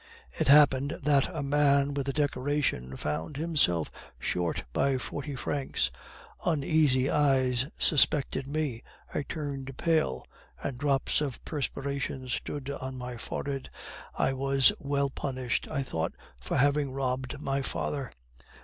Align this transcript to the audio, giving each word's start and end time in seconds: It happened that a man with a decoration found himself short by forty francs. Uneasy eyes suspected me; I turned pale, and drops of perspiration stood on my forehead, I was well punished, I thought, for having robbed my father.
It 0.31 0.47
happened 0.47 0.97
that 1.03 1.29
a 1.31 1.43
man 1.43 1.93
with 1.93 2.09
a 2.09 2.11
decoration 2.11 2.95
found 2.97 3.37
himself 3.37 3.91
short 4.17 4.63
by 4.73 4.97
forty 4.97 5.35
francs. 5.35 5.91
Uneasy 6.43 7.07
eyes 7.07 7.67
suspected 7.77 8.47
me; 8.47 8.81
I 9.13 9.21
turned 9.21 9.77
pale, 9.77 10.25
and 10.63 10.79
drops 10.79 11.21
of 11.21 11.39
perspiration 11.45 12.29
stood 12.29 12.71
on 12.71 12.97
my 12.97 13.15
forehead, 13.15 13.69
I 14.17 14.33
was 14.33 14.73
well 14.79 15.11
punished, 15.11 15.67
I 15.67 15.83
thought, 15.83 16.13
for 16.39 16.57
having 16.57 16.89
robbed 16.91 17.39
my 17.39 17.61
father. 17.61 18.09